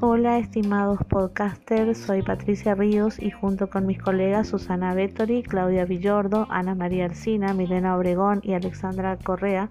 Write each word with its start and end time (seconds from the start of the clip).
Hola 0.00 0.38
estimados 0.38 0.98
podcasters, 1.08 1.98
soy 1.98 2.22
Patricia 2.22 2.74
Ríos 2.74 3.20
y 3.20 3.30
junto 3.30 3.68
con 3.68 3.86
mis 3.86 3.98
colegas 3.98 4.48
Susana 4.48 4.94
Vettori, 4.94 5.42
Claudia 5.42 5.84
Villordo, 5.84 6.46
Ana 6.50 6.74
María 6.74 7.06
Arcina, 7.06 7.54
Milena 7.54 7.96
Obregón 7.96 8.40
y 8.42 8.54
Alexandra 8.54 9.16
Correa 9.16 9.68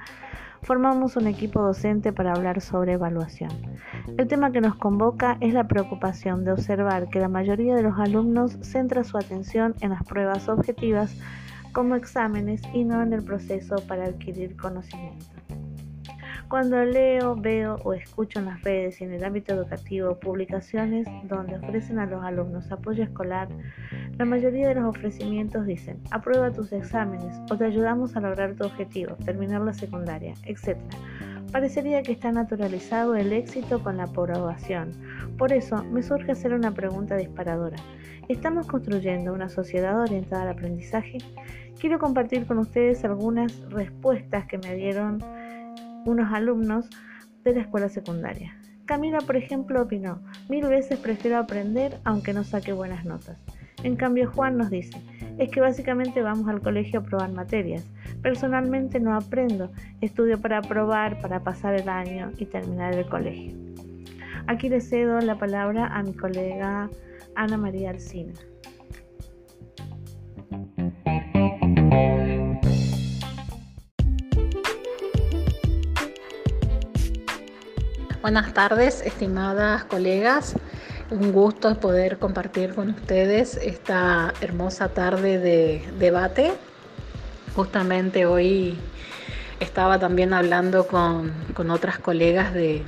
formamos 0.66 1.16
un 1.16 1.28
equipo 1.28 1.62
docente 1.62 2.12
para 2.12 2.34
hablar 2.34 2.60
sobre 2.60 2.94
evaluación. 2.94 3.52
El 4.18 4.28
tema 4.28 4.52
que 4.52 4.62
nos 4.62 4.76
convoca 4.76 5.38
es 5.40 5.54
la 5.54 5.68
preocupación 5.68 6.44
de 6.44 6.54
observar 6.54 7.08
que 7.10 7.20
la 7.20 7.30
mayoría 7.30 7.76
de 7.76 7.84
los 7.84 8.00
alumnos 8.00 8.58
centra 8.62 9.04
su 9.04 9.18
atención 9.18 9.76
en 9.82 9.92
las 9.92 10.04
pruebas 10.04 10.50
objetivas 10.50 11.16
como 11.72 11.96
exámenes 11.96 12.62
y 12.74 12.84
no 12.84 13.02
en 13.04 13.14
el 13.14 13.24
proceso 13.24 13.76
para 13.88 14.06
adquirir 14.06 14.58
conocimiento. 14.58 15.35
Cuando 16.50 16.86
leo, 16.86 17.36
veo 17.36 17.80
o 17.84 17.94
escucho 17.94 18.38
en 18.38 18.46
las 18.46 18.62
redes 18.62 19.02
y 19.02 19.04
en 19.04 19.14
el 19.14 19.24
ámbito 19.24 19.54
educativo 19.56 20.20
publicaciones 20.20 21.08
donde 21.24 21.58
ofrecen 21.58 21.98
a 21.98 22.06
los 22.06 22.24
alumnos 22.24 22.72
apoyo 22.72 23.04
escolar, 23.04 23.48
la 24.18 24.26
mayoría 24.26 24.70
de 24.70 24.76
los 24.76 24.86
ofrecimientos 24.86 25.66
dicen, 25.66 26.00
aprueba 26.12 26.52
tus 26.52 26.72
exámenes 26.72 27.36
o 27.50 27.58
te 27.58 27.66
ayudamos 27.66 28.16
a 28.16 28.22
lograr 28.22 28.54
tu 28.54 28.64
objetivo, 28.64 29.16
terminar 29.26 29.62
la 29.62 29.74
secundaria, 29.74 30.36
etc. 30.46 30.78
Parecería 31.52 32.04
que 32.04 32.12
está 32.12 32.32
naturalizado 32.32 33.16
el 33.16 33.34
éxito 33.34 33.82
con 33.82 33.98
la 33.98 34.04
aprobación. 34.04 34.92
Por 35.40 35.52
eso 35.52 35.84
me 35.84 36.04
surge 36.04 36.32
hacer 36.32 36.54
una 36.54 36.72
pregunta 36.72 37.16
disparadora. 37.16 37.78
¿Estamos 38.30 38.68
construyendo 38.68 39.34
una 39.34 39.50
sociedad 39.50 40.00
orientada 40.00 40.44
al 40.44 40.50
aprendizaje? 40.50 41.18
Quiero 41.80 41.98
compartir 41.98 42.46
con 42.46 42.60
ustedes 42.60 43.04
algunas 43.04 43.60
respuestas 43.70 44.46
que 44.46 44.58
me 44.58 44.76
dieron 44.76 45.20
unos 46.06 46.32
alumnos 46.34 46.90
de 47.44 47.54
la 47.54 47.62
escuela 47.62 47.90
secundaria. 47.90 48.56
Camila, 48.86 49.20
por 49.20 49.36
ejemplo, 49.36 49.82
opinó, 49.82 50.22
mil 50.48 50.66
veces 50.68 51.00
prefiero 51.00 51.38
aprender 51.38 52.00
aunque 52.04 52.34
no 52.34 52.44
saque 52.44 52.72
buenas 52.72 53.04
notas. 53.04 53.38
En 53.84 53.96
cambio, 53.96 54.32
Juan 54.32 54.58
nos 54.58 54.70
dice, 54.70 54.98
es 55.38 55.50
que 55.50 55.60
básicamente 55.60 56.22
vamos 56.22 56.48
al 56.48 56.62
colegio 56.62 57.00
a 57.00 57.04
probar 57.04 57.32
materias. 57.32 57.84
Personalmente 58.22 59.00
no 59.00 59.16
aprendo, 59.16 59.72
estudio 60.02 60.40
para 60.40 60.60
aprobar, 60.60 61.20
para 61.20 61.42
pasar 61.42 61.76
el 61.76 61.90
año 61.90 62.32
y 62.38 62.46
terminar 62.46 62.94
el 62.94 63.06
colegio. 63.08 63.56
Aquí 64.48 64.70
le 64.70 64.82
cedo 64.82 65.20
la 65.20 65.38
palabra 65.38 65.88
a 65.88 66.04
mi 66.04 66.14
colega 66.14 66.90
Ana 67.36 67.58
María 67.58 67.90
Alcina. 67.90 68.34
Buenas 78.26 78.56
tardes, 78.56 79.04
estimadas 79.06 79.84
colegas. 79.84 80.56
Un 81.12 81.32
gusto 81.32 81.80
poder 81.80 82.18
compartir 82.18 82.74
con 82.74 82.90
ustedes 82.90 83.56
esta 83.56 84.34
hermosa 84.42 84.90
tarde 84.90 85.38
de 85.38 85.88
debate. 86.00 86.52
Justamente 87.56 88.26
hoy 88.26 88.80
estaba 89.60 90.00
también 90.00 90.34
hablando 90.34 90.88
con, 90.88 91.34
otras 91.70 92.00
colegas 92.00 92.52
de 92.52 92.82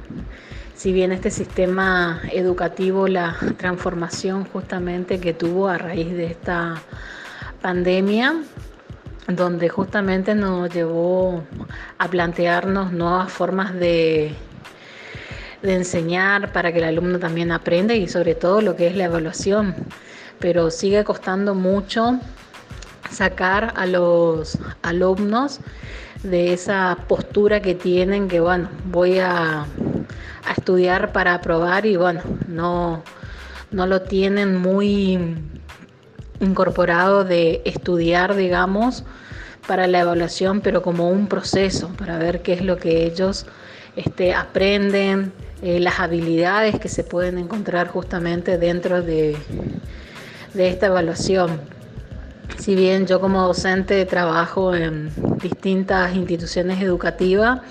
si 0.73 0.91
bien 0.91 1.11
este 1.11 1.29
sistema 1.29 2.19
educativo, 2.33 3.07
la 3.07 3.37
transformación 3.57 4.43
justamente 4.43 5.19
que 5.19 5.35
tuvo 5.35 5.67
a 5.67 5.77
raíz 5.77 6.09
de 6.13 6.25
esta 6.25 6.81
pandemia, 7.61 8.41
donde 9.27 9.69
justamente 9.69 10.33
nos 10.33 10.73
llevó 10.73 11.43
a 11.99 12.07
plantearnos 12.07 12.91
nuevas 12.91 13.31
formas 13.31 13.75
de 13.75 14.35
de 15.67 15.75
enseñar 15.75 16.53
para 16.53 16.71
que 16.71 16.79
el 16.79 16.85
alumno 16.85 17.19
también 17.19 17.51
aprenda 17.51 17.93
y 17.93 18.07
sobre 18.07 18.35
todo 18.35 18.61
lo 18.61 18.75
que 18.77 18.87
es 18.87 18.95
la 18.95 19.03
evaluación. 19.03 19.75
Pero 20.39 20.71
sigue 20.71 21.03
costando 21.03 21.53
mucho 21.53 22.19
sacar 23.11 23.73
a 23.75 23.85
los 23.85 24.57
alumnos 24.81 25.59
de 26.23 26.53
esa 26.53 26.97
postura 27.07 27.61
que 27.61 27.75
tienen 27.75 28.27
que 28.27 28.39
bueno, 28.39 28.69
voy 28.85 29.19
a, 29.19 29.65
estudiar 30.57 31.11
para 31.11 31.33
aprobar 31.33 31.85
y 31.85 31.97
bueno, 31.97 32.21
no, 32.47 33.03
no 33.71 33.85
lo 33.85 34.03
tienen 34.03 34.55
muy 34.55 35.35
incorporado 36.39 37.25
de 37.25 37.61
estudiar, 37.65 38.33
digamos, 38.33 39.03
para 39.67 39.87
la 39.87 39.99
evaluación, 39.99 40.61
pero 40.61 40.81
como 40.81 41.09
un 41.09 41.27
proceso, 41.27 41.89
para 41.97 42.17
ver 42.17 42.41
qué 42.43 42.53
es 42.53 42.61
lo 42.61 42.77
que 42.77 43.03
ellos 43.05 43.45
este, 43.97 44.33
aprenden, 44.33 45.33
eh, 45.61 45.79
las 45.79 45.99
habilidades 45.99 46.79
que 46.79 46.87
se 46.87 47.03
pueden 47.03 47.37
encontrar 47.37 47.87
justamente 47.87 48.57
dentro 48.57 49.01
de, 49.01 49.35
de 50.53 50.69
esta 50.69 50.85
evaluación. 50.85 51.59
Si 52.57 52.75
bien 52.75 53.07
yo 53.07 53.19
como 53.19 53.45
docente 53.45 54.05
trabajo 54.05 54.73
en 54.73 55.11
distintas 55.41 56.15
instituciones 56.15 56.81
educativas, 56.81 57.61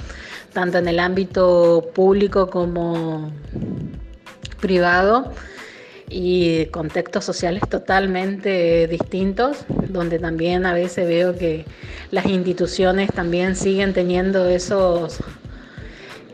tanto 0.53 0.79
en 0.79 0.89
el 0.89 0.99
ámbito 0.99 1.91
público 1.95 2.51
como 2.51 3.31
privado, 4.61 5.33
y 6.09 6.67
contextos 6.67 7.25
sociales 7.25 7.63
totalmente 7.69 8.87
distintos, 8.87 9.65
donde 9.89 10.19
también 10.19 10.67
a 10.67 10.73
veces 10.73 11.09
veo 11.09 11.37
que 11.37 11.65
las 12.11 12.27
instituciones 12.27 13.13
también 13.13 13.57
siguen 13.57 13.93
teniendo 13.93 14.49
esos 14.49 15.19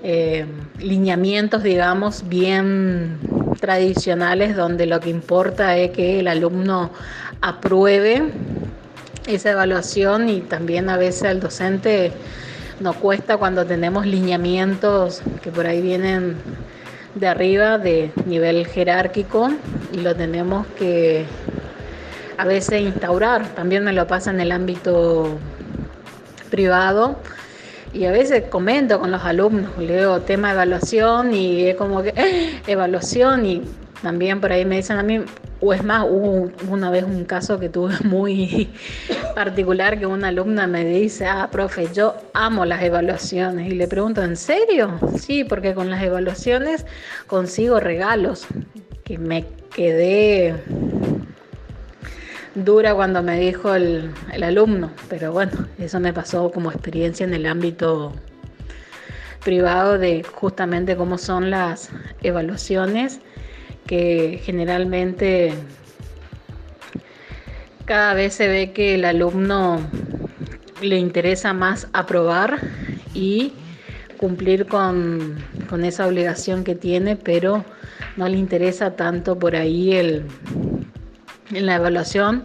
eh, 0.02 0.46
lineamientos, 0.78 1.62
digamos, 1.62 2.28
bien 2.28 3.18
tradicionales, 3.60 4.56
donde 4.56 4.86
lo 4.86 4.98
que 4.98 5.10
importa 5.10 5.76
es 5.76 5.92
que 5.92 6.18
el 6.18 6.26
alumno 6.26 6.90
apruebe 7.40 8.22
esa 9.26 9.52
evaluación 9.52 10.28
y 10.28 10.40
también 10.40 10.88
a 10.88 10.96
veces 10.96 11.24
al 11.24 11.38
docente 11.38 12.10
nos 12.80 12.96
cuesta 12.96 13.36
cuando 13.36 13.64
tenemos 13.64 14.04
lineamientos 14.04 15.22
que 15.40 15.52
por 15.52 15.66
ahí 15.66 15.80
vienen 15.80 16.36
de 17.14 17.28
arriba, 17.28 17.78
de 17.78 18.10
nivel 18.26 18.66
jerárquico, 18.66 19.50
y 19.92 19.98
lo 19.98 20.16
tenemos 20.16 20.66
que 20.78 21.26
a 22.38 22.44
veces 22.44 22.80
instaurar. 22.80 23.54
También 23.54 23.84
me 23.84 23.92
lo 23.92 24.08
pasa 24.08 24.30
en 24.30 24.40
el 24.40 24.50
ámbito 24.50 25.38
privado 26.50 27.18
y 27.92 28.04
a 28.04 28.12
veces 28.12 28.44
comento 28.48 28.98
con 28.98 29.10
los 29.10 29.22
alumnos, 29.22 29.76
leo 29.78 30.20
tema 30.20 30.48
de 30.48 30.54
evaluación 30.54 31.34
y 31.34 31.66
es 31.68 31.76
como 31.76 32.02
que, 32.02 32.14
¡eh! 32.16 32.60
evaluación 32.66 33.46
y 33.46 33.62
también 34.02 34.40
por 34.40 34.52
ahí 34.52 34.64
me 34.64 34.76
dicen 34.76 34.98
a 34.98 35.02
mí, 35.02 35.20
o 35.60 35.72
es 35.72 35.84
más, 35.84 36.04
hubo 36.08 36.50
una 36.68 36.90
vez 36.90 37.04
un 37.04 37.24
caso 37.24 37.60
que 37.60 37.68
tuve 37.68 37.94
muy 38.04 38.68
particular 39.34 39.98
que 39.98 40.06
una 40.06 40.28
alumna 40.28 40.66
me 40.66 40.84
dice, 40.84 41.26
ah, 41.26 41.48
profe, 41.50 41.88
yo 41.94 42.16
amo 42.34 42.64
las 42.64 42.82
evaluaciones. 42.82 43.70
Y 43.70 43.76
le 43.76 43.86
pregunto, 43.86 44.22
¿en 44.22 44.36
serio? 44.36 44.98
Sí, 45.16 45.44
porque 45.44 45.72
con 45.72 45.88
las 45.88 46.02
evaluaciones 46.02 46.84
consigo 47.28 47.78
regalos 47.78 48.46
que 49.04 49.18
me 49.18 49.44
quedé 49.74 50.56
dura 52.54 52.94
cuando 52.94 53.22
me 53.22 53.38
dijo 53.38 53.74
el, 53.74 54.12
alumno, 54.42 54.90
pero 55.08 55.32
bueno, 55.32 55.52
eso 55.78 56.00
me 56.00 56.12
pasó 56.12 56.50
como 56.50 56.70
experiencia 56.70 57.24
en 57.24 57.34
el 57.34 57.46
ámbito 57.46 58.12
privado 59.44 59.98
de 59.98 60.22
justamente 60.22 60.96
cómo 60.96 61.18
son 61.18 61.50
las 61.50 61.90
evaluaciones 62.22 63.20
que 63.86 64.40
generalmente 64.44 65.52
cada 67.84 68.14
vez 68.14 68.34
se 68.34 68.46
ve 68.46 68.72
que 68.72 68.94
el 68.94 69.04
alumno 69.04 69.80
le 70.80 70.96
interesa 70.96 71.52
más 71.52 71.88
aprobar 71.92 72.58
y 73.14 73.52
cumplir 74.16 74.66
con, 74.66 75.36
con 75.68 75.84
esa 75.84 76.06
obligación 76.06 76.62
que 76.62 76.76
tiene, 76.76 77.16
pero 77.16 77.64
no 78.16 78.28
le 78.28 78.36
interesa 78.36 78.94
tanto 78.94 79.36
por 79.36 79.56
ahí 79.56 79.94
el, 79.94 80.24
en 81.52 81.66
la 81.66 81.76
evaluación 81.76 82.44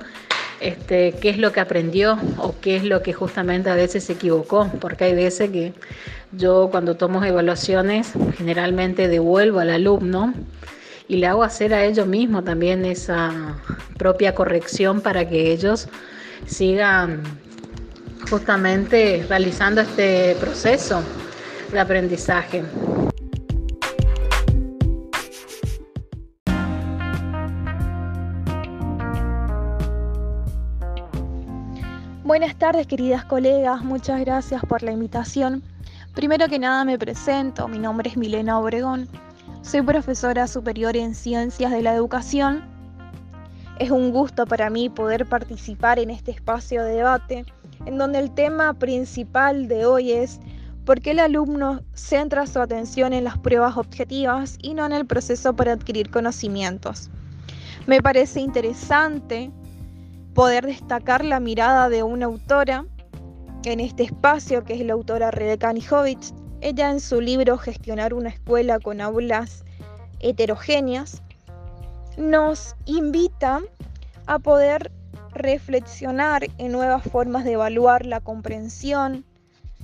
este, 0.59 1.13
qué 1.21 1.29
es 1.29 1.37
lo 1.37 1.51
que 1.51 1.59
aprendió 1.59 2.17
o 2.37 2.55
qué 2.59 2.77
es 2.77 2.83
lo 2.83 3.03
que 3.03 3.13
justamente 3.13 3.69
a 3.69 3.75
veces 3.75 4.05
se 4.05 4.13
equivocó, 4.13 4.69
porque 4.81 5.05
hay 5.05 5.13
veces 5.13 5.51
que 5.51 5.73
yo 6.31 6.69
cuando 6.71 6.95
tomo 6.95 7.23
evaluaciones 7.23 8.13
generalmente 8.37 9.07
devuelvo 9.07 9.59
al 9.59 9.69
alumno 9.69 10.33
y 11.07 11.17
le 11.17 11.27
hago 11.27 11.43
hacer 11.43 11.73
a 11.73 11.85
ellos 11.85 12.07
mismos 12.07 12.43
también 12.43 12.85
esa 12.85 13.57
propia 13.97 14.35
corrección 14.35 15.01
para 15.01 15.27
que 15.27 15.51
ellos 15.51 15.87
sigan 16.45 17.21
justamente 18.29 19.25
realizando 19.29 19.81
este 19.81 20.35
proceso 20.39 21.01
de 21.71 21.79
aprendizaje. 21.79 22.63
Buenas 32.27 32.57
tardes 32.57 32.87
queridas 32.87 33.23
colegas, 33.23 33.85
muchas 33.85 34.19
gracias 34.19 34.61
por 34.65 34.83
la 34.83 34.91
invitación 34.91 35.63
Primero 36.13 36.49
que 36.49 36.59
nada 36.59 36.83
me 36.83 36.99
presento, 36.99 37.69
mi 37.69 37.79
nombre 37.79 38.09
es 38.09 38.17
Milena 38.17 38.59
Obregón, 38.59 39.07
soy 39.61 39.81
profesora 39.81 40.45
superior 40.47 40.97
en 40.97 41.15
Ciencias 41.15 41.71
de 41.71 41.81
la 41.81 41.95
Educación. 41.95 42.65
Es 43.79 43.91
un 43.91 44.11
gusto 44.11 44.45
para 44.45 44.69
mí 44.69 44.89
poder 44.89 45.25
participar 45.25 45.99
en 45.99 46.09
este 46.09 46.31
espacio 46.31 46.83
de 46.83 46.95
debate, 46.95 47.45
en 47.85 47.97
donde 47.97 48.19
el 48.19 48.31
tema 48.31 48.73
principal 48.73 49.69
de 49.69 49.85
hoy 49.85 50.11
es 50.11 50.41
por 50.83 50.99
qué 50.99 51.11
el 51.11 51.19
alumno 51.19 51.79
centra 51.93 52.45
su 52.45 52.59
atención 52.59 53.13
en 53.13 53.23
las 53.23 53.37
pruebas 53.37 53.77
objetivas 53.77 54.57
y 54.61 54.73
no 54.73 54.85
en 54.85 54.91
el 54.91 55.05
proceso 55.05 55.55
para 55.55 55.71
adquirir 55.71 56.11
conocimientos. 56.11 57.09
Me 57.85 58.01
parece 58.01 58.41
interesante 58.41 59.49
poder 60.37 60.67
destacar 60.67 61.25
la 61.25 61.39
mirada 61.39 61.89
de 61.89 62.03
una 62.03 62.27
autora 62.27 62.85
en 63.63 63.79
este 63.79 64.03
espacio, 64.03 64.63
que 64.63 64.75
es 64.75 64.85
la 64.85 64.93
autora 64.93 65.31
Rebecca 65.31 65.73
Nijovic. 65.73 66.19
Ella 66.61 66.91
en 66.91 66.99
su 66.99 67.21
libro 67.21 67.57
Gestionar 67.57 68.13
una 68.13 68.29
escuela 68.29 68.77
con 68.79 69.01
aulas 69.01 69.65
heterogéneas 70.19 71.23
nos 72.19 72.75
invita 72.85 73.61
a 74.27 74.37
poder 74.37 74.91
reflexionar 75.31 76.45
en 76.59 76.71
nuevas 76.71 77.01
formas 77.01 77.43
de 77.43 77.53
evaluar 77.53 78.05
la 78.05 78.19
comprensión, 78.19 79.25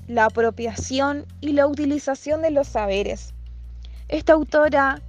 la 0.08 0.26
apropiación 0.26 1.26
y 1.42 1.54
la 1.54 1.66
utilización 1.66 2.44
de 2.44 2.52
los 2.52 2.68
saberes. 2.68 3.34
Esta 4.08 4.34
autora 4.34 5.02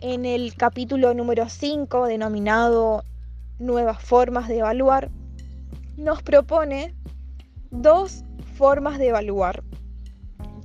en 0.00 0.24
el 0.24 0.54
capítulo 0.54 1.12
número 1.12 1.50
5 1.50 2.06
denominado 2.06 3.04
Nuevas 3.58 4.02
formas 4.02 4.48
de 4.48 4.58
evaluar 4.58 5.10
nos 5.96 6.22
propone 6.22 6.94
dos 7.70 8.22
formas 8.56 8.98
de 8.98 9.08
evaluar, 9.08 9.62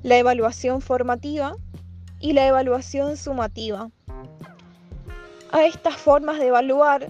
la 0.04 0.18
evaluación 0.18 0.82
formativa 0.82 1.56
y 2.20 2.34
la 2.34 2.48
evaluación 2.48 3.16
sumativa. 3.16 3.90
A 5.52 5.64
estas 5.64 5.96
formas 5.96 6.40
de 6.40 6.48
evaluar 6.48 7.08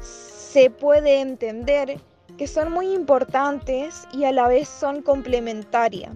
se 0.00 0.70
puede 0.70 1.20
entender 1.20 2.00
que 2.38 2.46
son 2.46 2.72
muy 2.72 2.94
importantes 2.94 4.08
y 4.12 4.24
a 4.24 4.32
la 4.32 4.48
vez 4.48 4.68
son 4.68 5.02
complementarias. 5.02 6.12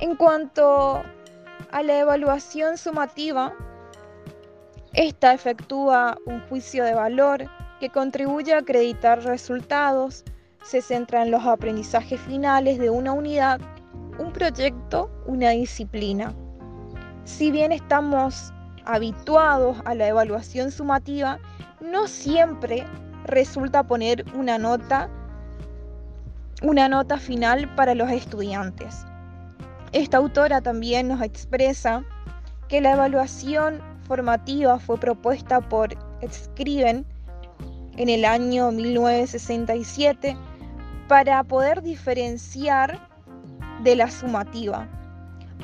En 0.00 0.16
cuanto 0.16 1.02
a 1.70 1.82
la 1.82 2.00
evaluación 2.00 2.76
sumativa, 2.76 3.54
esta 4.94 5.32
efectúa 5.32 6.18
un 6.26 6.40
juicio 6.48 6.84
de 6.84 6.94
valor 6.94 7.48
que 7.80 7.90
contribuye 7.90 8.54
a 8.54 8.58
acreditar 8.58 9.24
resultados, 9.24 10.24
se 10.62 10.82
centra 10.82 11.22
en 11.22 11.30
los 11.30 11.44
aprendizajes 11.46 12.20
finales 12.20 12.78
de 12.78 12.90
una 12.90 13.12
unidad, 13.12 13.60
un 14.18 14.32
proyecto, 14.32 15.10
una 15.26 15.50
disciplina. 15.50 16.34
Si 17.24 17.50
bien 17.50 17.72
estamos 17.72 18.52
habituados 18.84 19.78
a 19.86 19.94
la 19.94 20.08
evaluación 20.08 20.70
sumativa, 20.70 21.38
no 21.80 22.06
siempre 22.06 22.86
resulta 23.24 23.82
poner 23.82 24.24
una 24.34 24.58
nota 24.58 25.08
una 26.62 26.90
nota 26.90 27.16
final 27.16 27.74
para 27.74 27.94
los 27.94 28.10
estudiantes. 28.10 29.06
Esta 29.92 30.18
autora 30.18 30.60
también 30.60 31.08
nos 31.08 31.22
expresa 31.22 32.04
que 32.68 32.82
la 32.82 32.92
evaluación 32.92 33.80
formativa 34.06 34.78
fue 34.78 34.98
propuesta 34.98 35.60
por 35.60 35.96
Scriven 36.30 37.06
en 38.00 38.08
el 38.08 38.24
año 38.24 38.72
1967 38.72 40.34
para 41.06 41.44
poder 41.44 41.82
diferenciar 41.82 42.98
de 43.82 43.94
la 43.94 44.10
sumativa. 44.10 44.88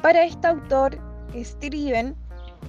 Para 0.03 0.23
este 0.23 0.47
autor, 0.47 0.99
Scriven, 1.43 2.15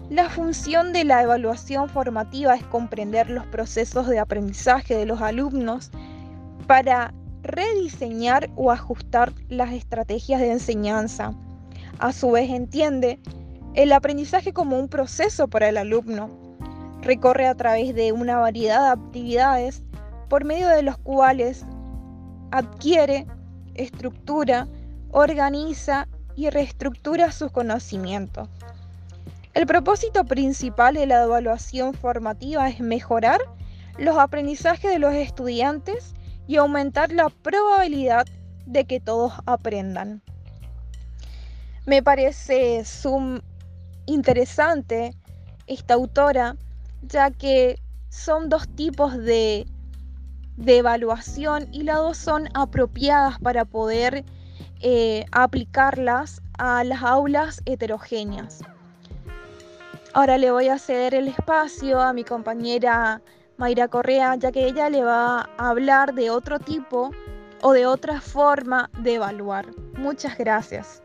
la 0.09 0.29
función 0.29 0.93
de 0.93 1.03
la 1.03 1.21
evaluación 1.21 1.89
formativa 1.89 2.55
es 2.55 2.63
comprender 2.63 3.29
los 3.29 3.45
procesos 3.47 4.07
de 4.07 4.19
aprendizaje 4.19 4.95
de 4.95 5.05
los 5.05 5.21
alumnos 5.21 5.91
para 6.65 7.13
rediseñar 7.43 8.49
o 8.55 8.71
ajustar 8.71 9.33
las 9.49 9.73
estrategias 9.73 10.39
de 10.39 10.53
enseñanza. 10.53 11.33
A 11.99 12.13
su 12.13 12.31
vez 12.31 12.49
entiende 12.49 13.19
el 13.73 13.91
aprendizaje 13.91 14.53
como 14.53 14.79
un 14.79 14.87
proceso 14.87 15.49
para 15.49 15.67
el 15.67 15.75
alumno. 15.75 16.46
Recorre 17.01 17.47
a 17.47 17.55
través 17.55 17.95
de 17.95 18.11
una 18.11 18.37
variedad 18.37 18.95
de 18.95 19.01
actividades 19.01 19.83
por 20.29 20.43
medio 20.43 20.67
de 20.67 20.83
los 20.83 20.97
cuales 20.97 21.65
adquiere, 22.51 23.27
estructura, 23.75 24.67
organiza 25.11 26.07
y 26.35 26.49
reestructura 26.49 27.31
sus 27.31 27.51
conocimientos. 27.51 28.49
El 29.53 29.65
propósito 29.65 30.23
principal 30.25 30.95
de 30.95 31.07
la 31.07 31.23
evaluación 31.23 31.93
formativa 31.93 32.69
es 32.69 32.79
mejorar 32.79 33.41
los 33.97 34.17
aprendizajes 34.17 34.91
de 34.91 34.99
los 34.99 35.13
estudiantes 35.13 36.13
y 36.47 36.57
aumentar 36.57 37.11
la 37.11 37.29
probabilidad 37.29 38.27
de 38.65 38.85
que 38.85 38.99
todos 38.99 39.33
aprendan. 39.45 40.21
Me 41.85 42.03
parece 42.03 42.83
interesante 44.05 45.15
esta 45.65 45.95
autora, 45.95 46.55
ya 47.01 47.31
que 47.31 47.79
son 48.09 48.49
dos 48.49 48.67
tipos 48.69 49.17
de, 49.17 49.67
de 50.55 50.77
evaluación 50.77 51.67
y 51.71 51.83
las 51.83 51.97
dos 51.97 52.17
son 52.17 52.49
apropiadas 52.53 53.39
para 53.39 53.65
poder 53.65 54.25
eh, 54.81 55.25
aplicarlas 55.31 56.41
a 56.57 56.83
las 56.83 57.03
aulas 57.03 57.61
heterogéneas. 57.65 58.61
Ahora 60.13 60.37
le 60.37 60.51
voy 60.51 60.67
a 60.67 60.79
ceder 60.79 61.13
el 61.13 61.27
espacio 61.27 62.01
a 62.01 62.13
mi 62.13 62.23
compañera 62.23 63.21
Mayra 63.57 63.87
Correa, 63.87 64.35
ya 64.35 64.51
que 64.51 64.65
ella 64.65 64.89
le 64.89 65.03
va 65.03 65.49
a 65.57 65.69
hablar 65.69 66.13
de 66.13 66.29
otro 66.29 66.59
tipo 66.59 67.11
o 67.61 67.73
de 67.73 67.85
otra 67.85 68.21
forma 68.21 68.89
de 68.99 69.15
evaluar. 69.15 69.65
Muchas 69.97 70.37
gracias. 70.37 71.01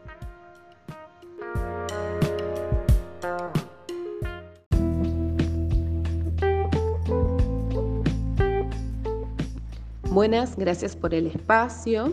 Buenas, 10.12 10.58
gracias 10.58 10.94
por 10.94 11.14
el 11.14 11.26
espacio. 11.28 12.12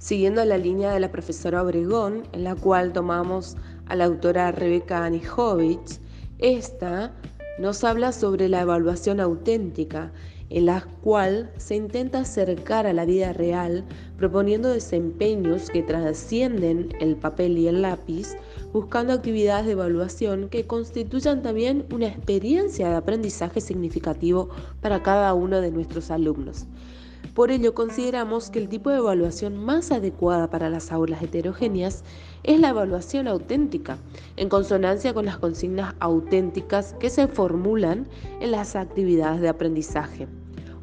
Siguiendo 0.00 0.44
la 0.44 0.58
línea 0.58 0.92
de 0.92 0.98
la 0.98 1.12
profesora 1.12 1.62
Obregón, 1.62 2.24
en 2.32 2.42
la 2.42 2.56
cual 2.56 2.92
tomamos 2.92 3.56
a 3.86 3.94
la 3.94 4.06
autora 4.06 4.50
Rebeca 4.50 5.04
Anijovic, 5.04 5.78
esta 6.40 7.14
nos 7.60 7.84
habla 7.84 8.10
sobre 8.10 8.48
la 8.48 8.62
evaluación 8.62 9.20
auténtica, 9.20 10.10
en 10.48 10.66
la 10.66 10.80
cual 11.02 11.52
se 11.56 11.76
intenta 11.76 12.18
acercar 12.18 12.88
a 12.88 12.92
la 12.92 13.04
vida 13.04 13.32
real 13.32 13.84
proponiendo 14.18 14.68
desempeños 14.68 15.70
que 15.70 15.84
trascienden 15.84 16.88
el 16.98 17.14
papel 17.14 17.58
y 17.58 17.68
el 17.68 17.82
lápiz, 17.82 18.34
buscando 18.72 19.12
actividades 19.12 19.66
de 19.66 19.72
evaluación 19.72 20.48
que 20.48 20.66
constituyan 20.66 21.42
también 21.42 21.86
una 21.94 22.08
experiencia 22.08 22.88
de 22.88 22.96
aprendizaje 22.96 23.60
significativo 23.60 24.48
para 24.80 25.04
cada 25.04 25.32
uno 25.32 25.60
de 25.60 25.70
nuestros 25.70 26.10
alumnos. 26.10 26.66
Por 27.34 27.50
ello, 27.50 27.74
consideramos 27.74 28.50
que 28.50 28.58
el 28.58 28.68
tipo 28.68 28.90
de 28.90 28.98
evaluación 28.98 29.56
más 29.56 29.92
adecuada 29.92 30.50
para 30.50 30.68
las 30.68 30.90
aulas 30.92 31.22
heterogéneas 31.22 32.04
es 32.42 32.58
la 32.58 32.70
evaluación 32.70 33.28
auténtica, 33.28 33.98
en 34.36 34.48
consonancia 34.48 35.14
con 35.14 35.26
las 35.26 35.38
consignas 35.38 35.94
auténticas 36.00 36.94
que 36.98 37.10
se 37.10 37.28
formulan 37.28 38.08
en 38.40 38.50
las 38.50 38.76
actividades 38.76 39.40
de 39.40 39.48
aprendizaje. 39.48 40.26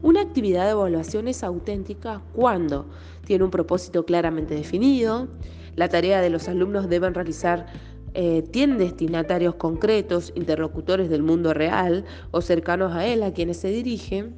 Una 0.01 0.21
actividad 0.21 0.65
de 0.65 0.71
evaluación 0.71 1.27
es 1.27 1.43
auténtica 1.43 2.21
cuando 2.33 2.85
tiene 3.25 3.43
un 3.43 3.51
propósito 3.51 4.05
claramente 4.05 4.55
definido, 4.55 5.27
la 5.75 5.89
tarea 5.89 6.21
de 6.21 6.29
los 6.29 6.47
alumnos 6.47 6.89
deben 6.89 7.13
realizar 7.13 7.67
eh, 8.13 8.43
destinatarios 8.51 9.55
concretos, 9.55 10.33
interlocutores 10.35 11.07
del 11.07 11.21
mundo 11.21 11.53
real 11.53 12.03
o 12.31 12.41
cercanos 12.41 12.93
a 12.93 13.05
él 13.05 13.21
a 13.21 13.31
quienes 13.31 13.57
se 13.57 13.67
dirigen, 13.67 14.35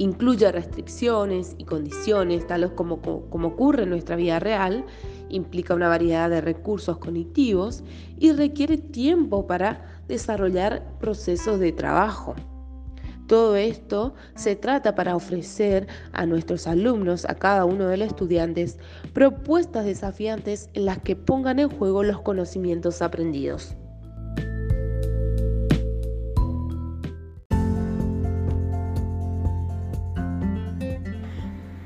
incluye 0.00 0.50
restricciones 0.50 1.54
y 1.58 1.64
condiciones, 1.64 2.46
tales 2.46 2.70
como, 2.70 3.02
como, 3.02 3.48
ocurre 3.48 3.82
en 3.82 3.90
nuestra 3.90 4.16
vida 4.16 4.38
real, 4.40 4.86
implica 5.28 5.74
una 5.74 5.88
variedad 5.88 6.30
de 6.30 6.40
recursos 6.40 6.96
cognitivos 6.96 7.84
y 8.18 8.32
requiere 8.32 8.78
tiempo 8.78 9.46
para 9.46 10.00
desarrollar 10.08 10.96
procesos 11.00 11.60
de 11.60 11.72
trabajo. 11.72 12.34
Todo 13.26 13.56
esto 13.56 14.14
se 14.36 14.56
trata 14.56 14.94
para 14.94 15.14
ofrecer 15.14 15.86
a 16.12 16.24
nuestros 16.24 16.66
alumnos, 16.66 17.26
a 17.26 17.34
cada 17.34 17.66
uno 17.66 17.86
de 17.86 17.98
los 17.98 18.08
estudiantes, 18.08 18.78
propuestas 19.12 19.84
desafiantes 19.84 20.70
en 20.72 20.86
las 20.86 20.98
que 21.00 21.14
pongan 21.14 21.58
en 21.58 21.68
juego 21.68 22.04
los 22.04 22.22
conocimientos 22.22 23.02
aprendidos. 23.02 23.76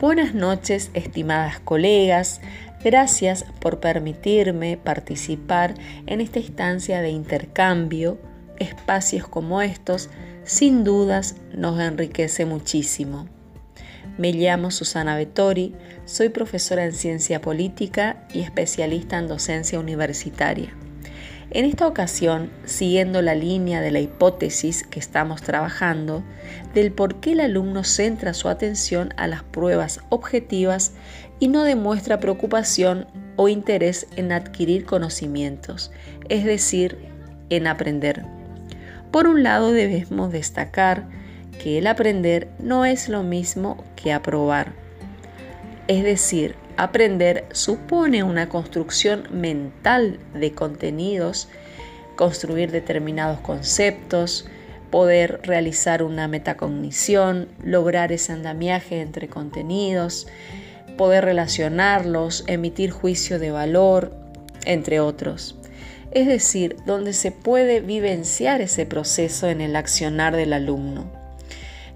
Buenas 0.05 0.35
noches, 0.35 0.91
estimadas 0.93 1.61
colegas. 1.61 2.43
Gracias 2.85 3.47
por 3.59 3.81
permitirme 3.81 4.77
participar 4.77 5.73
en 6.05 6.21
esta 6.21 6.41
instancia 6.41 7.01
de 7.01 7.09
intercambio. 7.09 8.19
Espacios 8.59 9.27
como 9.27 9.63
estos, 9.63 10.11
sin 10.45 10.85
dudas, 10.85 11.37
nos 11.55 11.81
enriquece 11.81 12.45
muchísimo. 12.45 13.27
Me 14.19 14.33
llamo 14.33 14.71
Susana 14.71 15.17
Vettori, 15.17 15.75
soy 16.05 16.29
profesora 16.29 16.85
en 16.85 16.93
ciencia 16.93 17.41
política 17.41 18.27
y 18.31 18.41
especialista 18.41 19.17
en 19.17 19.27
docencia 19.27 19.81
universitaria. 19.81 20.77
En 21.51 21.65
esta 21.65 21.87
ocasión, 21.87 22.51
siguiendo 22.65 23.23
la 23.23 23.35
línea 23.35 23.81
de 23.81 23.91
la 23.91 24.01
hipótesis 24.01 24.83
que 24.83 24.99
estamos 24.99 25.43
trabajando, 25.43 26.23
del 26.75 26.91
por 26.93 27.21
qué 27.21 27.33
el 27.33 27.41
alumno 27.41 27.85
centra 27.85 28.35
su 28.35 28.49
atención 28.49 29.13
a 29.17 29.27
las 29.27 29.43
pruebas 29.43 30.01
objetivas 30.09 30.93
y 31.39 31.49
no 31.49 31.63
demuestra 31.65 32.21
preocupación 32.21 33.07
o 33.37 33.49
interés 33.49 34.07
en 34.17 34.33
adquirir 34.33 34.85
conocimientos, 34.85 35.93
es 36.29 36.45
decir, 36.45 36.99
en 37.51 37.67
aprender. 37.67 38.25
Por 39.11 39.27
un 39.27 39.43
lado 39.43 39.71
debemos 39.71 40.33
destacar 40.33 41.07
que 41.63 41.79
el 41.79 41.87
aprender 41.87 42.49
no 42.59 42.85
es 42.85 43.09
lo 43.09 43.23
mismo 43.23 43.85
que 43.97 44.13
aprobar. 44.13 44.73
Es 45.87 46.03
decir, 46.03 46.57
Aprender 46.77 47.47
supone 47.53 48.25
una 48.25 48.49
construcción 48.49 49.29
mental 49.31 50.19
de 50.35 50.53
contenidos, 50.53 51.49
construir 52.17 52.73
determinados 52.73 53.39
conceptos, 53.41 54.47
poder 54.91 55.41
realizar 55.43 56.03
una 56.03 56.29
metacognición, 56.29 57.49
lograr 57.63 58.13
ese 58.13 58.33
andamiaje 58.33 59.01
entre 59.01 59.29
contenidos, 59.29 60.27
poder 60.97 61.25
relacionarlos, 61.25 62.45
emitir 62.47 62.91
juicio 62.91 63.39
de 63.39 63.51
valor, 63.51 64.17
entre 64.65 65.01
otros. 65.01 65.57
Es 66.11 66.27
decir, 66.27 66.77
donde 66.87 67.13
se 67.13 67.33
puede 67.33 67.81
vivenciar 67.81 68.61
ese 68.61 68.87
proceso 68.87 69.49
en 69.49 69.61
el 69.61 69.75
accionar 69.77 70.37
del 70.37 70.53
alumno. 70.53 71.11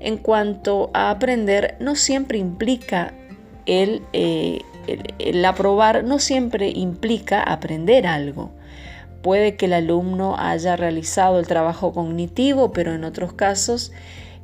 En 0.01 0.17
cuanto 0.19 0.91
a 0.95 1.11
aprender, 1.11 1.77
no 1.81 1.95
siempre 1.97 2.39
implica 2.39 3.15
eh, 3.69 4.63
el, 5.19 5.45
aprobar 5.45 6.03
no 6.03 6.19
siempre 6.19 6.71
implica 6.71 7.43
aprender 7.43 8.07
algo. 8.07 8.51
Puede 9.23 9.57
que 9.57 9.67
el 9.67 9.75
alumno 9.75 10.37
haya 10.39 10.77
realizado 10.77 11.39
el 11.39 11.47
trabajo 11.47 11.93
cognitivo, 11.93 12.73
pero 12.73 12.95
en 12.95 13.05
otros 13.05 13.35
casos 13.35 13.93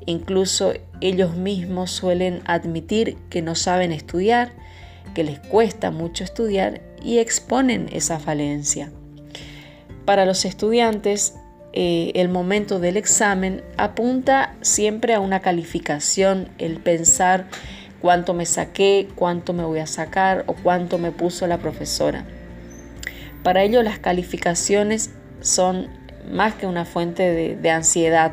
incluso 0.07 0.75
ellos 1.01 1.37
mismos 1.37 1.91
suelen 1.91 2.43
admitir 2.45 3.17
que 3.31 3.41
no 3.41 3.55
saben 3.55 3.93
estudiar, 3.93 4.53
que 5.15 5.25
les 5.25 5.39
cuesta 5.39 5.91
mucho 5.91 6.25
estudiar 6.25 6.83
y 7.03 7.19
exponen 7.19 7.89
esa 7.91 8.19
falencia. 8.19 8.93
Para 10.05 10.27
los 10.27 10.45
estudiantes, 10.45 11.35
eh, 11.73 12.13
el 12.17 12.29
momento 12.29 12.79
del 12.79 12.99
examen 12.99 13.63
apunta 13.79 14.55
siempre 14.61 15.15
a 15.15 15.21
una 15.21 15.41
calificación, 15.41 16.51
el 16.59 16.81
pensar 16.81 17.47
cuánto 18.05 18.35
me 18.35 18.45
saqué, 18.45 19.09
cuánto 19.15 19.55
me 19.55 19.65
voy 19.65 19.79
a 19.79 19.87
sacar 19.87 20.45
o 20.47 20.53
cuánto 20.53 20.99
me 20.99 21.11
puso 21.11 21.47
la 21.47 21.57
profesora. 21.57 22.27
Para 23.43 23.63
ello 23.63 23.83
las 23.83 23.99
calificaciones 23.99 25.09
son 25.41 25.89
más 26.31 26.53
que 26.53 26.67
una 26.67 26.85
fuente 26.85 27.57
de, 27.57 27.71
ansiedad. 27.71 28.33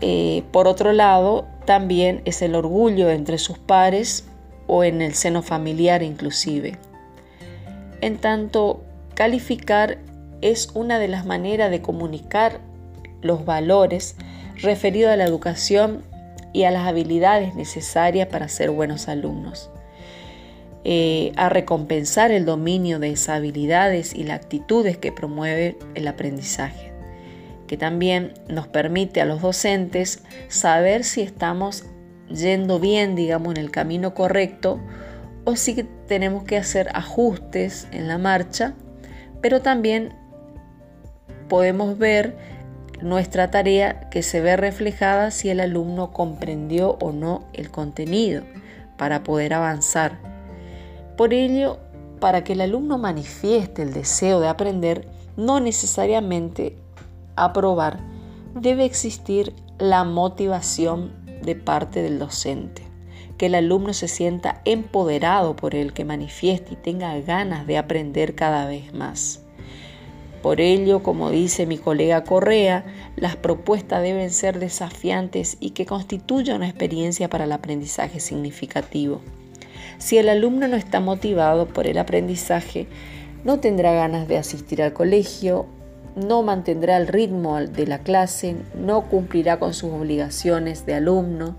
Eh, 0.00 0.44
por 0.52 0.68
otro 0.68 0.92
lado, 0.92 1.48
también 1.64 2.22
es 2.26 2.42
el 2.42 2.54
orgullo 2.54 3.10
entre 3.10 3.38
sus 3.38 3.58
pares 3.58 4.26
o 4.68 4.84
en 4.84 5.02
el 5.02 5.14
seno 5.14 5.42
familiar 5.42 6.04
inclusive. 6.04 6.78
En 8.00 8.18
tanto, 8.18 8.84
calificar 9.14 9.98
es 10.42 10.70
una 10.74 11.00
de 11.00 11.08
las 11.08 11.26
maneras 11.26 11.72
de 11.72 11.82
comunicar 11.82 12.60
los 13.20 13.44
valores 13.44 14.14
referidos 14.62 15.10
a 15.10 15.16
la 15.16 15.24
educación 15.24 16.04
y 16.52 16.64
a 16.64 16.70
las 16.70 16.86
habilidades 16.86 17.54
necesarias 17.54 18.28
para 18.28 18.48
ser 18.48 18.70
buenos 18.70 19.08
alumnos. 19.08 19.70
Eh, 20.82 21.32
a 21.36 21.50
recompensar 21.50 22.30
el 22.30 22.46
dominio 22.46 22.98
de 22.98 23.10
esas 23.10 23.36
habilidades 23.36 24.14
y 24.14 24.24
las 24.24 24.40
actitudes 24.40 24.96
que 24.96 25.12
promueve 25.12 25.78
el 25.94 26.08
aprendizaje, 26.08 26.92
que 27.66 27.76
también 27.76 28.32
nos 28.48 28.66
permite 28.66 29.20
a 29.20 29.26
los 29.26 29.42
docentes 29.42 30.22
saber 30.48 31.04
si 31.04 31.20
estamos 31.20 31.84
yendo 32.28 32.80
bien, 32.80 33.14
digamos, 33.14 33.54
en 33.54 33.58
el 33.58 33.70
camino 33.70 34.14
correcto 34.14 34.80
o 35.44 35.54
si 35.56 35.86
tenemos 36.06 36.44
que 36.44 36.56
hacer 36.56 36.88
ajustes 36.94 37.86
en 37.92 38.08
la 38.08 38.16
marcha, 38.16 38.74
pero 39.42 39.60
también 39.60 40.14
podemos 41.48 41.98
ver 41.98 42.36
nuestra 43.02 43.50
tarea 43.50 44.08
que 44.10 44.22
se 44.22 44.40
ve 44.40 44.56
reflejada 44.56 45.30
si 45.30 45.48
el 45.48 45.60
alumno 45.60 46.12
comprendió 46.12 46.96
o 47.00 47.12
no 47.12 47.44
el 47.52 47.70
contenido 47.70 48.42
para 48.96 49.22
poder 49.22 49.54
avanzar. 49.54 50.18
Por 51.16 51.32
ello, 51.34 51.78
para 52.20 52.44
que 52.44 52.52
el 52.52 52.60
alumno 52.60 52.98
manifieste 52.98 53.82
el 53.82 53.92
deseo 53.92 54.40
de 54.40 54.48
aprender, 54.48 55.08
no 55.36 55.60
necesariamente 55.60 56.76
aprobar, 57.36 58.00
debe 58.54 58.84
existir 58.84 59.54
la 59.78 60.04
motivación 60.04 61.12
de 61.42 61.56
parte 61.56 62.02
del 62.02 62.18
docente, 62.18 62.82
que 63.38 63.46
el 63.46 63.54
alumno 63.54 63.94
se 63.94 64.08
sienta 64.08 64.60
empoderado 64.66 65.56
por 65.56 65.74
él, 65.74 65.94
que 65.94 66.04
manifieste 66.04 66.74
y 66.74 66.76
tenga 66.76 67.18
ganas 67.20 67.66
de 67.66 67.78
aprender 67.78 68.34
cada 68.34 68.66
vez 68.66 68.92
más. 68.92 69.42
Por 70.42 70.62
ello, 70.62 71.02
como 71.02 71.30
dice 71.30 71.66
mi 71.66 71.76
colega 71.76 72.24
Correa, 72.24 72.84
las 73.16 73.36
propuestas 73.36 74.02
deben 74.02 74.30
ser 74.30 74.58
desafiantes 74.58 75.58
y 75.60 75.70
que 75.70 75.84
constituyan 75.84 76.56
una 76.58 76.68
experiencia 76.68 77.28
para 77.28 77.44
el 77.44 77.52
aprendizaje 77.52 78.20
significativo. 78.20 79.20
Si 79.98 80.16
el 80.16 80.30
alumno 80.30 80.66
no 80.66 80.76
está 80.76 80.98
motivado 81.00 81.66
por 81.68 81.86
el 81.86 81.98
aprendizaje, 81.98 82.86
no 83.44 83.60
tendrá 83.60 83.92
ganas 83.92 84.28
de 84.28 84.38
asistir 84.38 84.82
al 84.82 84.94
colegio, 84.94 85.66
no 86.16 86.42
mantendrá 86.42 86.96
el 86.96 87.06
ritmo 87.06 87.60
de 87.60 87.86
la 87.86 87.98
clase, 87.98 88.56
no 88.74 89.02
cumplirá 89.02 89.58
con 89.58 89.74
sus 89.74 89.92
obligaciones 89.92 90.86
de 90.86 90.94
alumno, 90.94 91.58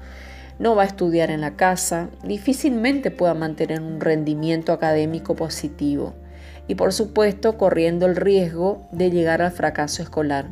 no 0.57 0.75
va 0.75 0.83
a 0.83 0.87
estudiar 0.87 1.29
en 1.29 1.41
la 1.41 1.55
casa, 1.55 2.09
difícilmente 2.23 3.11
pueda 3.11 3.35
mantener 3.35 3.79
un 3.79 4.01
rendimiento 4.01 4.73
académico 4.73 5.35
positivo 5.35 6.15
y 6.67 6.75
por 6.75 6.93
supuesto 6.93 7.57
corriendo 7.57 8.05
el 8.05 8.15
riesgo 8.15 8.87
de 8.91 9.11
llegar 9.11 9.41
al 9.41 9.51
fracaso 9.51 10.03
escolar. 10.03 10.47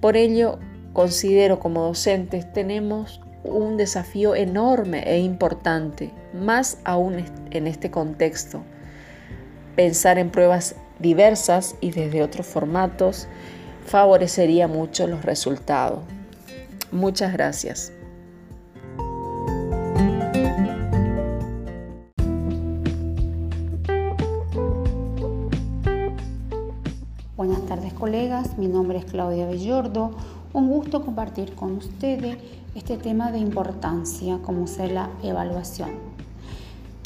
Por 0.00 0.16
ello, 0.16 0.58
considero 0.92 1.60
como 1.60 1.82
docentes 1.82 2.52
tenemos 2.52 3.20
un 3.42 3.76
desafío 3.76 4.34
enorme 4.34 5.02
e 5.06 5.18
importante, 5.18 6.10
más 6.32 6.78
aún 6.84 7.24
en 7.50 7.66
este 7.66 7.90
contexto. 7.90 8.62
Pensar 9.76 10.18
en 10.18 10.30
pruebas 10.30 10.76
diversas 10.98 11.76
y 11.80 11.90
desde 11.90 12.22
otros 12.22 12.46
formatos 12.46 13.28
favorecería 13.86 14.68
mucho 14.68 15.06
los 15.06 15.24
resultados. 15.24 16.00
Muchas 16.90 17.32
gracias. 17.32 17.92
Mi 28.64 28.70
nombre 28.70 28.96
es 28.96 29.04
Claudia 29.04 29.46
Villordo. 29.46 30.12
Un 30.54 30.70
gusto 30.70 31.04
compartir 31.04 31.54
con 31.54 31.76
ustedes 31.76 32.38
este 32.74 32.96
tema 32.96 33.30
de 33.30 33.38
importancia 33.38 34.38
como 34.38 34.64
es 34.64 34.78
la 34.78 35.10
evaluación. 35.22 35.90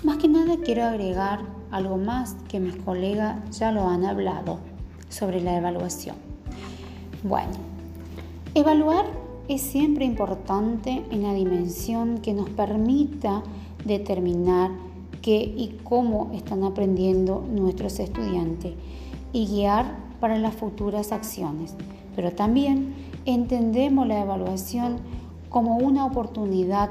Más 0.04 0.18
que 0.18 0.28
nada 0.28 0.54
quiero 0.64 0.84
agregar 0.84 1.40
algo 1.72 1.96
más 1.96 2.36
que 2.48 2.60
mis 2.60 2.76
colegas 2.76 3.58
ya 3.58 3.72
lo 3.72 3.88
han 3.88 4.04
hablado 4.04 4.60
sobre 5.08 5.40
la 5.40 5.56
evaluación. 5.56 6.14
Bueno, 7.24 7.50
evaluar 8.54 9.06
es 9.48 9.62
siempre 9.62 10.04
importante 10.04 11.02
en 11.10 11.24
la 11.24 11.34
dimensión 11.34 12.18
que 12.18 12.34
nos 12.34 12.48
permita 12.50 13.42
determinar 13.84 14.70
qué 15.22 15.38
y 15.38 15.76
cómo 15.82 16.30
están 16.34 16.62
aprendiendo 16.62 17.44
nuestros 17.50 17.98
estudiantes 17.98 18.74
y 19.32 19.46
guiar 19.46 20.07
para 20.20 20.38
las 20.38 20.54
futuras 20.54 21.12
acciones, 21.12 21.74
pero 22.16 22.32
también 22.32 22.94
entendemos 23.24 24.06
la 24.06 24.20
evaluación 24.20 24.96
como 25.48 25.76
una 25.76 26.04
oportunidad 26.04 26.90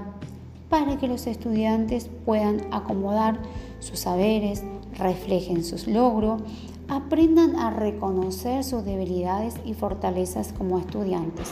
para 0.69 0.97
que 0.97 1.07
los 1.07 1.27
estudiantes 1.27 2.09
puedan 2.25 2.61
acomodar 2.71 3.39
sus 3.79 3.99
saberes, 3.99 4.63
reflejen 4.97 5.63
sus 5.63 5.87
logros, 5.87 6.41
aprendan 6.87 7.55
a 7.57 7.69
reconocer 7.69 8.63
sus 8.63 8.85
debilidades 8.85 9.55
y 9.65 9.73
fortalezas 9.73 10.53
como 10.53 10.79
estudiantes. 10.79 11.49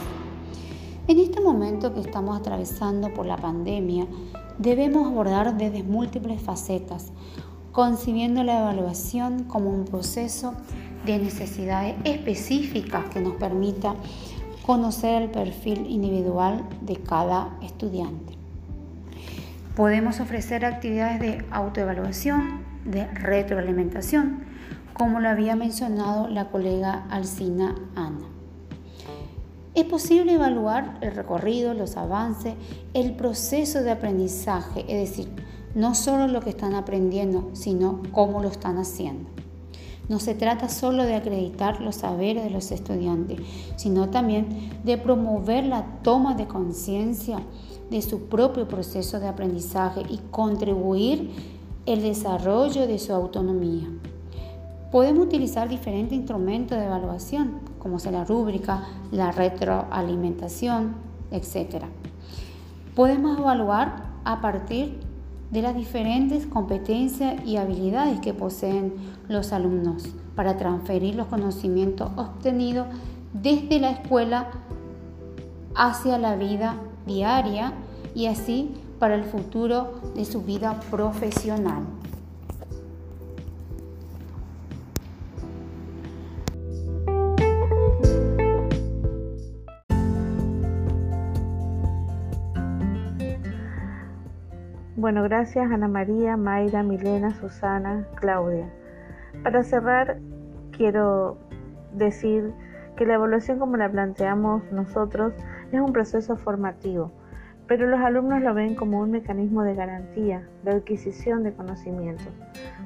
En 1.08 1.20
este 1.20 1.40
momento 1.40 1.94
que 1.94 2.00
estamos 2.00 2.36
atravesando 2.36 3.14
por 3.14 3.26
la 3.26 3.36
pandemia, 3.36 4.06
debemos 4.58 5.06
abordar 5.06 5.56
desde 5.56 5.82
múltiples 5.82 6.40
facetas, 6.42 7.12
concibiendo 7.76 8.42
la 8.42 8.60
evaluación 8.60 9.44
como 9.44 9.68
un 9.68 9.84
proceso 9.84 10.54
de 11.04 11.18
necesidades 11.18 11.94
específicas 12.04 13.04
que 13.12 13.20
nos 13.20 13.34
permita 13.34 13.94
conocer 14.64 15.20
el 15.20 15.30
perfil 15.30 15.84
individual 15.86 16.64
de 16.80 16.96
cada 16.96 17.50
estudiante. 17.60 18.32
Podemos 19.76 20.20
ofrecer 20.20 20.64
actividades 20.64 21.20
de 21.20 21.44
autoevaluación, 21.50 22.64
de 22.86 23.08
retroalimentación, 23.08 24.38
como 24.94 25.20
lo 25.20 25.28
había 25.28 25.54
mencionado 25.54 26.28
la 26.28 26.48
colega 26.48 27.04
Alcina 27.10 27.74
Ana. 27.94 28.24
Es 29.74 29.84
posible 29.84 30.32
evaluar 30.32 30.96
el 31.02 31.14
recorrido, 31.14 31.74
los 31.74 31.98
avances, 31.98 32.54
el 32.94 33.16
proceso 33.16 33.82
de 33.82 33.90
aprendizaje, 33.90 34.80
es 34.88 35.10
decir, 35.10 35.28
no 35.76 35.94
solo 35.94 36.26
lo 36.26 36.40
que 36.40 36.50
están 36.50 36.74
aprendiendo, 36.74 37.50
sino 37.52 38.00
cómo 38.10 38.40
lo 38.40 38.48
están 38.48 38.78
haciendo. 38.78 39.28
No 40.08 40.20
se 40.20 40.34
trata 40.34 40.70
solo 40.70 41.02
de 41.02 41.14
acreditar 41.14 41.82
los 41.82 41.96
saberes 41.96 42.44
de 42.44 42.50
los 42.50 42.72
estudiantes, 42.72 43.40
sino 43.76 44.08
también 44.08 44.70
de 44.84 44.96
promover 44.96 45.66
la 45.66 45.84
toma 46.02 46.34
de 46.34 46.46
conciencia 46.46 47.40
de 47.90 48.00
su 48.00 48.22
propio 48.22 48.66
proceso 48.66 49.20
de 49.20 49.28
aprendizaje 49.28 50.00
y 50.08 50.18
contribuir 50.30 51.30
el 51.84 52.00
desarrollo 52.00 52.86
de 52.86 52.98
su 52.98 53.12
autonomía. 53.12 53.88
Podemos 54.90 55.26
utilizar 55.26 55.68
diferentes 55.68 56.16
instrumentos 56.16 56.78
de 56.78 56.86
evaluación, 56.86 57.60
como 57.80 57.98
sea 57.98 58.12
la 58.12 58.24
rúbrica, 58.24 58.86
la 59.10 59.30
retroalimentación, 59.30 60.94
etc. 61.32 61.84
Podemos 62.94 63.38
evaluar 63.38 64.06
a 64.24 64.40
partir 64.40 65.05
de 65.50 65.62
las 65.62 65.76
diferentes 65.76 66.46
competencias 66.46 67.44
y 67.46 67.56
habilidades 67.56 68.20
que 68.20 68.34
poseen 68.34 68.94
los 69.28 69.52
alumnos 69.52 70.08
para 70.34 70.56
transferir 70.56 71.14
los 71.14 71.26
conocimientos 71.28 72.10
obtenidos 72.16 72.86
desde 73.32 73.78
la 73.78 73.90
escuela 73.90 74.48
hacia 75.74 76.18
la 76.18 76.36
vida 76.36 76.76
diaria 77.06 77.72
y 78.14 78.26
así 78.26 78.74
para 78.98 79.14
el 79.14 79.24
futuro 79.24 80.00
de 80.14 80.24
su 80.24 80.42
vida 80.42 80.80
profesional. 80.90 81.82
Bueno, 94.98 95.22
gracias 95.24 95.70
Ana 95.70 95.88
María, 95.88 96.38
Mayra, 96.38 96.82
Milena, 96.82 97.34
Susana, 97.34 98.06
Claudia. 98.14 98.66
Para 99.42 99.62
cerrar, 99.62 100.16
quiero 100.70 101.36
decir 101.92 102.54
que 102.96 103.04
la 103.04 103.14
evaluación 103.14 103.58
como 103.58 103.76
la 103.76 103.90
planteamos 103.90 104.62
nosotros 104.72 105.34
es 105.70 105.78
un 105.78 105.92
proceso 105.92 106.38
formativo, 106.38 107.12
pero 107.66 107.86
los 107.86 108.00
alumnos 108.00 108.40
lo 108.40 108.54
ven 108.54 108.74
como 108.74 109.00
un 109.00 109.10
mecanismo 109.10 109.64
de 109.64 109.74
garantía, 109.74 110.48
de 110.62 110.70
adquisición 110.70 111.42
de 111.42 111.52
conocimientos, 111.52 112.32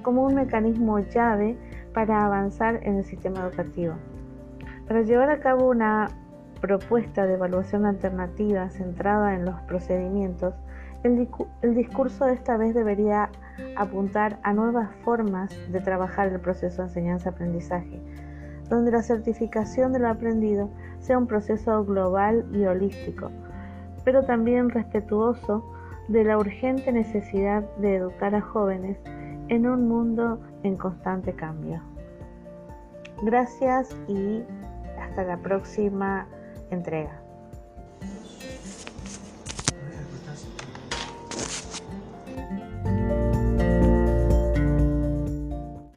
como 0.02 0.25
un 0.25 0.35
mecanismo 0.35 0.99
llave 0.99 1.57
para 1.95 2.26
avanzar 2.26 2.81
en 2.83 2.97
el 2.97 3.05
sistema 3.05 3.47
educativo. 3.47 3.95
Para 4.88 5.02
llevar 5.02 5.31
a 5.31 5.38
cabo 5.38 5.69
una 5.69 6.09
propuesta 6.61 7.25
de 7.26 7.35
evaluación 7.35 7.87
alternativa 7.87 8.69
centrada 8.69 9.37
en 9.37 9.45
los 9.45 9.61
procedimientos, 9.61 10.55
el, 11.02 11.75
discurso 11.75 12.26
de 12.26 12.35
esta 12.35 12.57
vez 12.57 12.75
debería 12.75 13.30
apuntar 13.76 14.38
a 14.42 14.52
nuevas 14.52 14.90
formas 15.04 15.50
de 15.71 15.80
trabajar 15.80 16.28
el 16.28 16.40
proceso 16.40 16.83
de 16.83 16.88
enseñanza-aprendizaje, 16.88 18.00
donde 18.69 18.90
la 18.90 19.02
certificación 19.02 19.92
de 19.92 20.00
lo 20.00 20.08
aprendido 20.08 20.71
sea 20.99 21.19
un 21.19 21.26
proceso 21.26 21.84
global 21.84 22.47
y 22.52 22.65
holístico, 22.65 23.30
pero 24.04 24.25
también 24.25 24.71
respetuoso 24.71 25.65
de 26.08 26.25
la 26.25 26.36
urgente 26.39 26.93
necesidad 26.93 27.63
de 27.76 27.97
educar 27.97 28.34
a 28.34 28.41
jóvenes 28.41 28.99
en 29.49 29.67
un 29.67 29.89
mundo 29.89 30.41
en 30.63 30.76
constante 30.76 31.34
cambio. 31.34 31.80
Gracias 33.23 33.97
y 34.08 34.43
hasta 34.99 35.25
la 35.25 35.36
próxima 35.39 36.26
entrega. 36.71 37.20